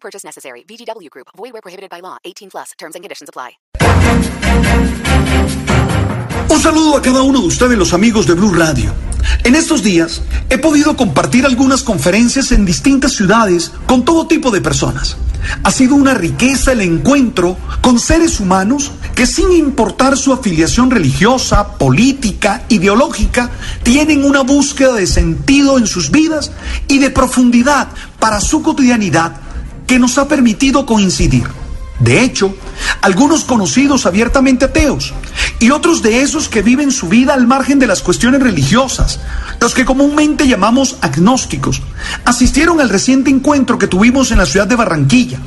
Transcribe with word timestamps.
Purchase 0.00 0.24
necessary. 0.24 0.64
VGW 0.64 1.10
Group. 1.10 1.28
Void 1.36 1.52
where 1.52 1.62
prohibited 1.62 1.90
by 1.90 2.00
law. 2.00 2.16
18 2.24 2.50
plus. 2.50 2.72
Terms 2.78 2.94
and 2.94 3.04
conditions 3.04 3.28
apply. 3.28 3.58
Un 6.50 6.60
saludo 6.60 6.96
a 6.96 7.02
cada 7.02 7.22
uno 7.22 7.40
de 7.40 7.46
ustedes, 7.46 7.76
los 7.76 7.92
amigos 7.92 8.26
de 8.26 8.34
Blue 8.34 8.54
Radio. 8.54 8.94
En 9.44 9.54
estos 9.54 9.82
días 9.82 10.22
he 10.48 10.58
podido 10.58 10.96
compartir 10.96 11.44
algunas 11.44 11.82
conferencias 11.82 12.52
en 12.52 12.64
distintas 12.64 13.12
ciudades 13.12 13.70
con 13.86 14.04
todo 14.04 14.26
tipo 14.26 14.50
de 14.50 14.60
personas. 14.60 15.16
Ha 15.62 15.70
sido 15.70 15.94
una 15.94 16.14
riqueza 16.14 16.72
el 16.72 16.80
encuentro 16.80 17.56
con 17.80 17.98
seres 17.98 18.40
humanos 18.40 18.90
que 19.14 19.26
sin 19.26 19.52
importar 19.52 20.16
su 20.16 20.32
afiliación 20.32 20.90
religiosa, 20.90 21.76
política, 21.76 22.64
ideológica, 22.68 23.50
tienen 23.82 24.24
una 24.24 24.42
búsqueda 24.42 24.94
de 24.94 25.06
sentido 25.06 25.78
en 25.78 25.86
sus 25.86 26.10
vidas 26.10 26.50
y 26.88 26.98
de 26.98 27.10
profundidad 27.10 27.88
para 28.18 28.40
su 28.40 28.62
cotidianidad 28.62 29.47
que 29.88 29.98
nos 29.98 30.18
ha 30.18 30.28
permitido 30.28 30.86
coincidir. 30.86 31.48
De 31.98 32.22
hecho, 32.22 32.54
algunos 33.00 33.42
conocidos 33.42 34.06
abiertamente 34.06 34.66
ateos 34.66 35.12
y 35.58 35.70
otros 35.70 36.00
de 36.00 36.22
esos 36.22 36.48
que 36.48 36.62
viven 36.62 36.92
su 36.92 37.08
vida 37.08 37.34
al 37.34 37.48
margen 37.48 37.80
de 37.80 37.88
las 37.88 38.02
cuestiones 38.02 38.40
religiosas, 38.40 39.18
los 39.60 39.74
que 39.74 39.84
comúnmente 39.84 40.46
llamamos 40.46 40.98
agnósticos, 41.00 41.82
asistieron 42.24 42.80
al 42.80 42.88
reciente 42.88 43.30
encuentro 43.30 43.78
que 43.78 43.88
tuvimos 43.88 44.30
en 44.30 44.38
la 44.38 44.46
ciudad 44.46 44.68
de 44.68 44.76
Barranquilla, 44.76 45.40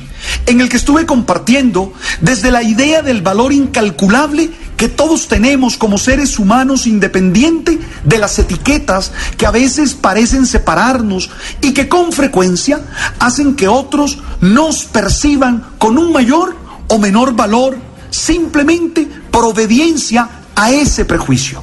en 0.45 0.59
el 0.59 0.67
que 0.67 0.75
estuve 0.75 1.05
compartiendo 1.05 1.93
desde 2.19 2.51
la 2.51 2.63
idea 2.63 3.01
del 3.01 3.21
valor 3.21 3.53
incalculable 3.53 4.51
que 4.81 4.89
todos 4.89 5.27
tenemos 5.27 5.77
como 5.77 5.99
seres 5.99 6.39
humanos 6.39 6.87
independiente 6.87 7.79
de 8.03 8.17
las 8.17 8.39
etiquetas 8.39 9.11
que 9.37 9.45
a 9.45 9.51
veces 9.51 9.93
parecen 9.93 10.47
separarnos 10.47 11.29
y 11.61 11.71
que 11.71 11.87
con 11.87 12.11
frecuencia 12.11 12.81
hacen 13.19 13.55
que 13.55 13.67
otros 13.67 14.17
nos 14.39 14.85
perciban 14.85 15.67
con 15.77 15.99
un 15.99 16.11
mayor 16.11 16.55
o 16.87 16.97
menor 16.97 17.35
valor 17.35 17.77
simplemente 18.09 19.07
por 19.29 19.45
obediencia 19.45 20.27
a 20.55 20.71
ese 20.71 21.05
prejuicio. 21.05 21.61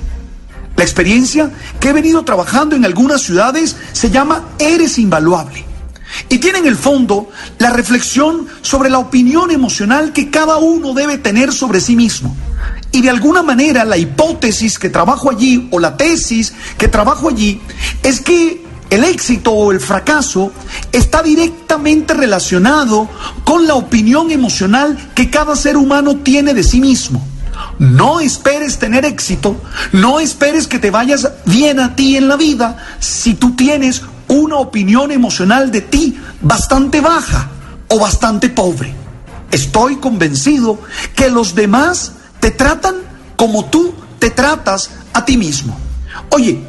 La 0.77 0.85
experiencia 0.85 1.51
que 1.81 1.89
he 1.89 1.93
venido 1.93 2.25
trabajando 2.25 2.77
en 2.77 2.85
algunas 2.85 3.23
ciudades 3.23 3.75
se 3.91 4.11
llama 4.11 4.45
Eres 4.61 4.97
invaluable. 4.97 5.65
Y 6.29 6.39
tiene 6.39 6.61
en 6.61 6.69
el 6.69 6.77
fondo 6.77 7.31
la 7.59 7.71
reflexión 7.71 8.47
sobre 8.63 8.91
la 8.91 9.01
opinión 9.01 9.51
emocional 9.51 10.13
que 10.13 10.31
cada 10.31 10.59
uno 10.59 10.95
debe 10.95 11.19
tener 11.19 11.53
sobre 11.53 11.81
sí 11.81 11.97
mismo. 11.97 12.37
Y 12.93 13.03
de 13.03 13.11
alguna 13.11 13.43
manera 13.43 13.85
la 13.85 13.97
hipótesis 13.97 14.79
que 14.79 14.89
trabajo 14.89 15.31
allí 15.31 15.69
o 15.71 15.79
la 15.79 15.97
tesis 15.97 16.55
que 16.79 16.89
trabajo 16.89 17.29
allí 17.29 17.61
es 18.03 18.21
que 18.21 18.65
el 18.91 19.05
éxito 19.05 19.53
o 19.53 19.71
el 19.71 19.81
fracaso 19.81 20.53
está 20.93 21.23
directamente 21.23 22.15
relacionado 22.15 23.09
con 23.45 23.67
la 23.67 23.75
opinión 23.75 24.31
emocional 24.31 24.97
que 25.15 25.29
cada 25.29 25.55
ser 25.57 25.77
humano 25.77 26.17
tiene 26.17 26.55
de 26.55 26.63
sí 26.63 26.81
mismo. 26.81 27.27
No 27.79 28.21
esperes 28.21 28.79
tener 28.79 29.05
éxito, 29.05 29.61
no 29.93 30.21
esperes 30.21 30.67
que 30.67 30.79
te 30.79 30.91
vayas 30.91 31.29
bien 31.45 31.81
a 31.81 31.95
ti 31.95 32.17
en 32.17 32.29
la 32.29 32.37
vida 32.37 32.79
si 32.99 33.35
tú 33.35 33.55
tienes 33.55 34.03
una 34.29 34.57
opinión 34.57 35.13
emocional 35.13 35.71
de 35.71 35.83
ti 35.83 36.19
bastante 36.41 37.01
baja 37.01 37.51
o 37.89 37.99
bastante 37.99 38.49
pobre. 38.49 38.95
Estoy 39.51 39.97
convencido 39.97 40.81
que 41.15 41.31
los 41.31 41.55
demás 41.55 42.13
te 42.41 42.51
tratan 42.51 42.97
como 43.37 43.67
tú 43.67 43.95
te 44.19 44.31
tratas 44.31 44.91
a 45.13 45.25
ti 45.25 45.37
mismo. 45.37 45.79
Oye, 46.31 46.61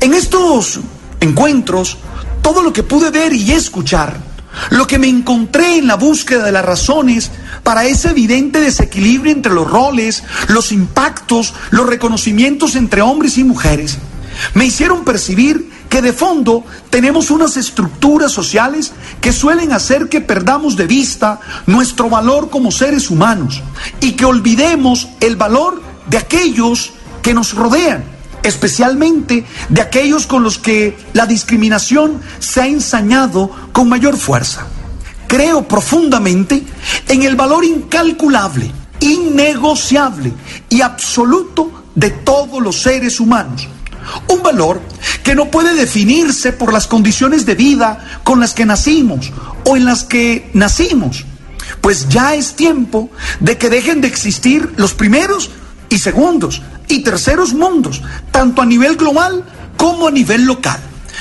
en 0.00 0.14
estos 0.14 0.80
encuentros, 1.20 1.98
todo 2.42 2.62
lo 2.62 2.72
que 2.72 2.82
pude 2.82 3.10
ver 3.10 3.32
y 3.32 3.52
escuchar, 3.52 4.20
lo 4.70 4.86
que 4.86 4.98
me 4.98 5.08
encontré 5.08 5.76
en 5.76 5.86
la 5.86 5.96
búsqueda 5.96 6.44
de 6.44 6.52
las 6.52 6.64
razones 6.64 7.30
para 7.62 7.84
ese 7.84 8.10
evidente 8.10 8.60
desequilibrio 8.60 9.32
entre 9.32 9.52
los 9.52 9.70
roles, 9.70 10.22
los 10.48 10.72
impactos, 10.72 11.54
los 11.70 11.86
reconocimientos 11.86 12.74
entre 12.74 13.02
hombres 13.02 13.38
y 13.38 13.44
mujeres, 13.44 13.98
me 14.54 14.66
hicieron 14.66 15.04
percibir 15.04 15.70
que 15.88 16.02
de 16.02 16.12
fondo 16.12 16.64
tenemos 16.90 17.30
unas 17.30 17.56
estructuras 17.56 18.32
sociales 18.32 18.92
que 19.20 19.32
suelen 19.32 19.72
hacer 19.72 20.08
que 20.08 20.20
perdamos 20.20 20.76
de 20.76 20.86
vista 20.86 21.40
nuestro 21.66 22.10
valor 22.10 22.50
como 22.50 22.70
seres 22.70 23.10
humanos 23.10 23.62
y 24.00 24.12
que 24.12 24.24
olvidemos 24.24 25.08
el 25.20 25.36
valor 25.36 25.82
de 26.08 26.18
aquellos 26.18 26.92
que 27.22 27.34
nos 27.34 27.54
rodean, 27.54 28.04
especialmente 28.42 29.44
de 29.68 29.80
aquellos 29.80 30.26
con 30.26 30.42
los 30.42 30.58
que 30.58 30.96
la 31.14 31.26
discriminación 31.26 32.20
se 32.38 32.60
ha 32.60 32.66
ensañado 32.66 33.50
con 33.72 33.88
mayor 33.88 34.16
fuerza. 34.16 34.66
Creo 35.26 35.66
profundamente 35.66 36.62
en 37.08 37.22
el 37.22 37.36
valor 37.36 37.64
incalculable, 37.64 38.72
innegociable 39.00 40.32
y 40.70 40.80
absoluto 40.80 41.84
de 41.94 42.10
todos 42.10 42.62
los 42.62 42.80
seres 42.80 43.20
humanos 43.20 43.68
un 44.28 44.42
valor 44.42 44.80
que 45.22 45.34
no 45.34 45.50
puede 45.50 45.74
definirse 45.74 46.52
por 46.52 46.72
las 46.72 46.86
condiciones 46.86 47.46
de 47.46 47.54
vida 47.54 48.20
con 48.24 48.40
las 48.40 48.54
que 48.54 48.66
nacimos 48.66 49.32
o 49.64 49.76
en 49.76 49.84
las 49.84 50.04
que 50.04 50.50
nacimos. 50.54 51.24
Pues 51.80 52.08
ya 52.08 52.34
es 52.34 52.54
tiempo 52.54 53.10
de 53.40 53.58
que 53.58 53.70
dejen 53.70 54.00
de 54.00 54.08
existir 54.08 54.72
los 54.76 54.94
primeros 54.94 55.50
y 55.88 55.98
segundos 55.98 56.62
y 56.88 57.02
terceros 57.02 57.52
mundos, 57.52 58.02
tanto 58.30 58.62
a 58.62 58.66
nivel 58.66 58.96
global 58.96 59.44
como 59.76 60.08
a 60.08 60.10
nivel 60.10 60.44
local. 60.44 60.80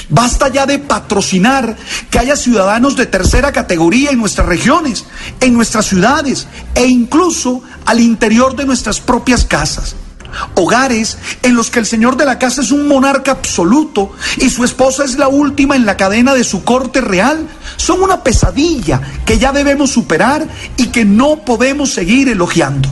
Basta 0.10 0.48
ya 0.48 0.66
de 0.66 0.80
patrocinar 0.80 1.76
que 2.10 2.20
haya 2.20 2.38
ciudadanos 2.38 2.96
de 2.96 3.08
tercera 3.08 3.52
categoría 3.52 4.12
en 4.12 4.20
nuestras 4.20 4.48
regiones, 4.48 5.06
en 5.42 5.54
nuestras 5.54 5.86
ciudades 5.86 6.48
e 6.76 6.86
incluso 6.86 7.62
al 7.86 8.00
interior 8.00 8.56
de 8.56 8.66
nuestras 8.66 9.02
propias 9.02 9.44
casas. 9.44 9.96
Hogares 10.56 11.18
en 11.42 11.56
los 11.56 11.70
que 11.70 11.80
el 11.80 11.86
señor 11.86 12.18
de 12.18 12.26
la 12.26 12.40
casa 12.40 12.62
es 12.62 12.72
un 12.72 12.88
monarca 12.88 13.32
absoluto 13.32 14.12
y 14.38 14.50
su 14.50 14.64
esposa 14.64 15.04
es 15.04 15.18
la 15.18 15.28
última 15.28 15.76
en 15.76 15.86
la 15.86 15.98
cadena 15.98 16.34
de 16.34 16.44
su 16.44 16.64
corte 16.64 17.02
real 17.02 17.48
son 17.76 18.02
una 18.02 18.24
pesadilla 18.24 19.02
que 19.26 19.40
ya 19.40 19.52
debemos 19.52 19.92
superar 19.92 20.48
y 20.78 20.88
que 20.88 21.06
no 21.06 21.38
podemos 21.46 21.94
seguir 21.94 22.30
elogiando. 22.30 22.90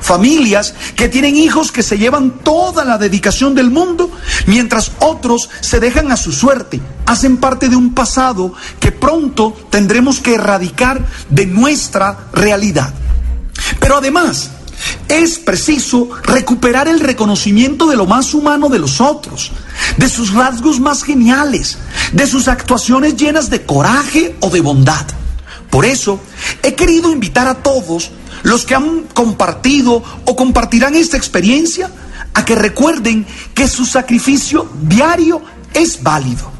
Familias 0.00 0.74
que 0.96 1.08
tienen 1.08 1.36
hijos 1.36 1.72
que 1.72 1.82
se 1.82 1.98
llevan 1.98 2.38
toda 2.38 2.84
la 2.84 2.98
dedicación 2.98 3.54
del 3.54 3.70
mundo, 3.70 4.10
mientras 4.46 4.92
otros 5.00 5.50
se 5.60 5.80
dejan 5.80 6.12
a 6.12 6.16
su 6.16 6.32
suerte, 6.32 6.80
hacen 7.04 7.36
parte 7.36 7.68
de 7.68 7.76
un 7.76 7.92
pasado 7.92 8.54
que 8.80 8.92
pronto 8.92 9.54
tendremos 9.70 10.20
que 10.20 10.34
erradicar 10.34 11.04
de 11.28 11.46
nuestra 11.46 12.28
realidad. 12.32 12.94
Pero 13.80 13.98
además, 13.98 14.50
es 15.08 15.38
preciso 15.38 16.08
recuperar 16.24 16.88
el 16.88 17.00
reconocimiento 17.00 17.86
de 17.86 17.96
lo 17.96 18.06
más 18.06 18.34
humano 18.34 18.68
de 18.68 18.78
los 18.78 19.00
otros, 19.00 19.52
de 19.96 20.08
sus 20.08 20.32
rasgos 20.32 20.80
más 20.80 21.02
geniales, 21.02 21.78
de 22.12 22.26
sus 22.26 22.48
actuaciones 22.48 23.16
llenas 23.16 23.50
de 23.50 23.64
coraje 23.64 24.36
o 24.40 24.50
de 24.50 24.60
bondad. 24.60 25.06
Por 25.70 25.84
eso, 25.84 26.20
he 26.62 26.74
querido 26.74 27.10
invitar 27.10 27.46
a 27.46 27.54
todos 27.54 28.10
los 28.42 28.66
que 28.66 28.74
han 28.74 29.02
compartido 29.14 30.02
o 30.24 30.36
compartirán 30.36 30.94
esta 30.94 31.16
experiencia 31.16 31.90
a 32.34 32.44
que 32.44 32.54
recuerden 32.54 33.26
que 33.54 33.68
su 33.68 33.84
sacrificio 33.84 34.68
diario 34.82 35.42
es 35.74 36.02
válido 36.02 36.52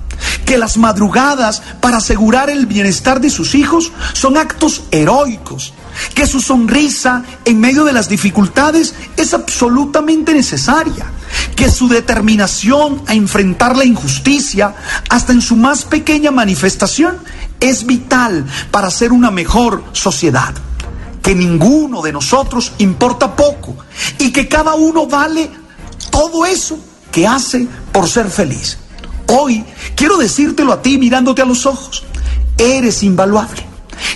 que 0.46 0.58
las 0.58 0.76
madrugadas 0.76 1.62
para 1.80 1.98
asegurar 1.98 2.50
el 2.50 2.66
bienestar 2.66 3.20
de 3.20 3.30
sus 3.30 3.54
hijos 3.54 3.92
son 4.12 4.36
actos 4.36 4.82
heroicos, 4.90 5.72
que 6.14 6.26
su 6.26 6.40
sonrisa 6.40 7.24
en 7.44 7.60
medio 7.60 7.84
de 7.84 7.92
las 7.92 8.08
dificultades 8.08 8.94
es 9.16 9.34
absolutamente 9.34 10.34
necesaria, 10.34 11.06
que 11.56 11.70
su 11.70 11.88
determinación 11.88 13.02
a 13.06 13.14
enfrentar 13.14 13.76
la 13.76 13.84
injusticia, 13.84 14.74
hasta 15.08 15.32
en 15.32 15.40
su 15.40 15.56
más 15.56 15.84
pequeña 15.84 16.30
manifestación, 16.30 17.16
es 17.60 17.86
vital 17.86 18.44
para 18.70 18.90
ser 18.90 19.12
una 19.12 19.30
mejor 19.30 19.84
sociedad, 19.92 20.54
que 21.22 21.34
ninguno 21.34 22.02
de 22.02 22.12
nosotros 22.12 22.72
importa 22.78 23.34
poco 23.36 23.76
y 24.18 24.30
que 24.30 24.48
cada 24.48 24.74
uno 24.74 25.06
vale 25.06 25.50
todo 26.10 26.44
eso 26.44 26.78
que 27.10 27.26
hace 27.26 27.66
por 27.92 28.08
ser 28.08 28.28
feliz. 28.28 28.78
Hoy 29.28 29.64
quiero 29.94 30.16
decírtelo 30.18 30.72
a 30.72 30.82
ti 30.82 30.98
mirándote 30.98 31.42
a 31.42 31.46
los 31.46 31.64
ojos. 31.64 32.04
Eres 32.58 33.02
invaluable. 33.02 33.64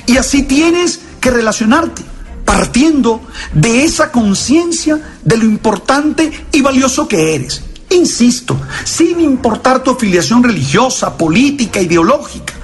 Y 0.06 0.16
así 0.16 0.42
tienes 0.42 1.00
relacionarte, 1.30 2.02
partiendo 2.44 3.20
de 3.52 3.84
esa 3.84 4.10
conciencia 4.12 5.18
de 5.22 5.36
lo 5.36 5.44
importante 5.44 6.46
y 6.52 6.60
valioso 6.60 7.08
que 7.08 7.34
eres. 7.34 7.62
Insisto, 7.90 8.60
sin 8.84 9.20
importar 9.20 9.82
tu 9.82 9.92
afiliación 9.92 10.42
religiosa, 10.42 11.16
política, 11.16 11.80
ideológica. 11.80 12.54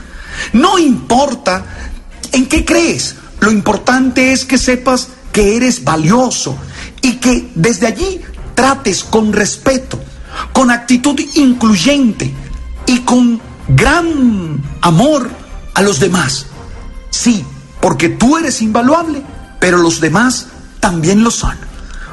No 0.52 0.78
importa 0.78 1.64
en 2.32 2.46
qué 2.46 2.64
crees, 2.64 3.16
lo 3.40 3.50
importante 3.50 4.32
es 4.32 4.44
que 4.44 4.58
sepas 4.58 5.08
que 5.32 5.56
eres 5.56 5.84
valioso 5.84 6.56
y 7.00 7.14
que 7.14 7.50
desde 7.54 7.86
allí 7.86 8.20
trates 8.54 9.04
con 9.04 9.32
respeto, 9.32 9.98
con 10.52 10.70
actitud 10.70 11.18
incluyente 11.34 12.32
y 12.86 12.98
con 13.00 13.40
gran 13.68 14.62
amor 14.80 15.30
a 15.74 15.82
los 15.82 16.00
demás. 16.00 16.46
Sí, 17.10 17.44
porque 17.82 18.08
tú 18.08 18.38
eres 18.38 18.62
invaluable, 18.62 19.22
pero 19.58 19.76
los 19.76 20.00
demás 20.00 20.46
también 20.78 21.22
lo 21.24 21.32
son. 21.32 21.56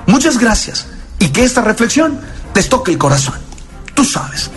Muchas 0.07 0.39
gracias 0.39 0.87
y 1.19 1.29
que 1.29 1.43
esta 1.43 1.61
reflexión 1.61 2.19
te 2.53 2.63
toque 2.63 2.91
el 2.91 2.97
corazón. 2.97 3.35
Tú 3.93 4.03
sabes. 4.03 4.49